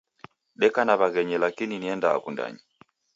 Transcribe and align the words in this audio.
Deka 0.55 0.85
na 0.85 0.95
waghenyi 0.99 1.37
lakini 1.37 1.79
nienda 1.79 2.09
Wundanyi. 2.17 2.59